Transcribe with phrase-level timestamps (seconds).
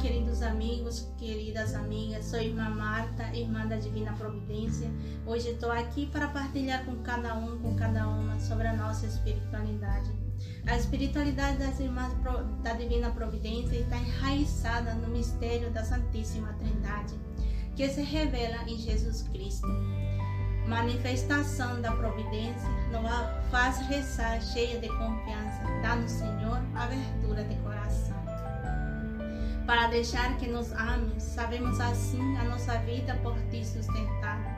[0.00, 4.90] Queridos amigos, queridas amigas, sou irmã Marta, irmã da Divina Providência.
[5.26, 10.10] Hoje estou aqui para partilhar com cada um, com cada uma, sobre a nossa espiritualidade.
[10.66, 12.12] A espiritualidade das irmãs
[12.62, 17.14] da Divina Providência está enraizada no mistério da Santíssima Trindade,
[17.76, 19.68] que se revela em Jesus Cristo
[20.66, 28.14] manifestação da providência nos faz rezar cheia de confiança, dá no Senhor abertura de coração.
[29.66, 34.54] Para deixar que nos ame, sabemos assim a nossa vida por ti sustentada.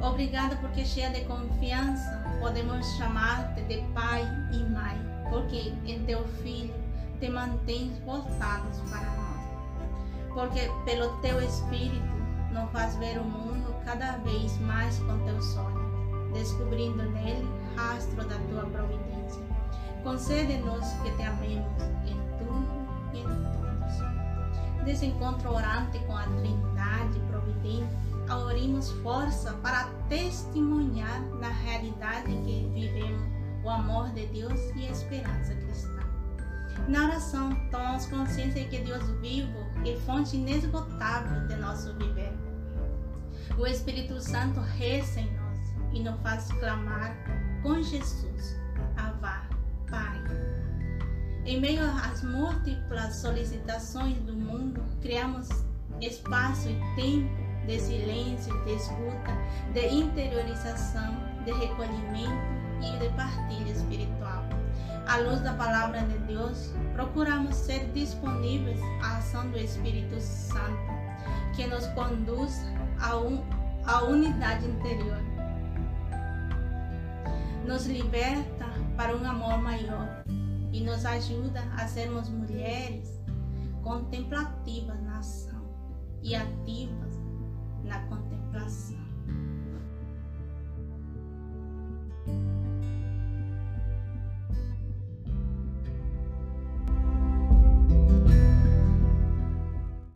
[0.00, 4.98] Obrigada porque cheia de confiança podemos chamar-te de Pai e Mãe,
[5.30, 6.74] porque em teu Filho
[7.18, 10.34] te mantens voltados para nós.
[10.34, 12.15] Porque pelo teu Espírito
[12.56, 17.46] nos faz ver o mundo cada vez mais com teus olhos, descobrindo nele
[17.76, 19.42] rastro da tua providência.
[20.02, 24.84] Concede-nos que te amemos em tudo e em todos.
[24.84, 27.90] Desse encontro orante com a Trindade providente,
[28.28, 33.22] aurimos força para testemunhar na realidade que vivemos
[33.62, 35.45] o amor de Deus e a esperança.
[36.88, 42.32] Na oração, tomamos consciência de que Deus vivo é fonte inesgotável de nosso viver
[43.58, 45.58] o Espírito Santo reza em nós
[45.92, 47.16] e nos faz clamar
[47.62, 48.56] com Jesus,
[48.96, 49.48] Avá,
[49.88, 50.22] Pai.
[51.46, 55.48] Em meio às múltiplas solicitações do mundo, criamos
[56.02, 59.32] espaço e tempo de silêncio, de escuta,
[59.72, 64.44] de interiorização, de recolhimento e de partilha espiritual.
[65.06, 70.90] À luz da palavra de Deus, procuramos ser disponíveis à ação do Espírito Santo,
[71.54, 72.60] que nos conduz
[73.14, 73.42] un,
[73.86, 75.18] a unidade interior.
[77.64, 78.66] Nos liberta
[78.96, 80.24] para um amor maior
[80.72, 83.16] e nos ajuda a sermos mulheres
[83.82, 85.62] contemplativas na ação
[86.22, 86.95] e ativas.